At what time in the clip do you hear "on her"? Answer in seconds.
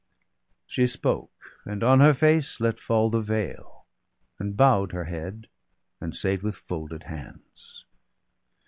1.83-2.15